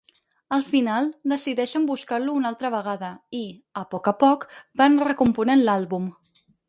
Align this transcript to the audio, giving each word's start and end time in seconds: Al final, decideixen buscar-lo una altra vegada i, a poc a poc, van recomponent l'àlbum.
Al 0.55 0.61
final, 0.67 1.09
decideixen 1.33 1.85
buscar-lo 1.91 2.33
una 2.39 2.49
altra 2.53 2.71
vegada 2.77 3.11
i, 3.41 3.43
a 3.83 3.85
poc 3.93 4.09
a 4.13 4.15
poc, 4.25 4.47
van 4.83 4.99
recomponent 5.11 5.63
l'àlbum. 5.69 6.09